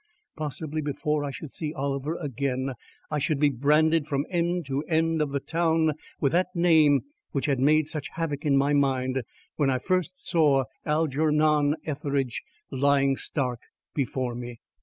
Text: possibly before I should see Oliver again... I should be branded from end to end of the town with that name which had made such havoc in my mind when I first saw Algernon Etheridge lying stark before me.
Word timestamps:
possibly 0.35 0.81
before 0.81 1.23
I 1.23 1.29
should 1.29 1.53
see 1.53 1.75
Oliver 1.75 2.15
again... 2.15 2.73
I 3.11 3.19
should 3.19 3.39
be 3.39 3.49
branded 3.51 4.07
from 4.07 4.25
end 4.31 4.65
to 4.65 4.81
end 4.85 5.21
of 5.21 5.29
the 5.29 5.39
town 5.39 5.91
with 6.19 6.31
that 6.31 6.47
name 6.55 7.01
which 7.33 7.45
had 7.45 7.59
made 7.59 7.87
such 7.87 8.09
havoc 8.15 8.43
in 8.43 8.57
my 8.57 8.73
mind 8.73 9.21
when 9.57 9.69
I 9.69 9.77
first 9.77 10.17
saw 10.17 10.63
Algernon 10.87 11.75
Etheridge 11.85 12.41
lying 12.71 13.15
stark 13.15 13.59
before 13.93 14.33
me. 14.33 14.59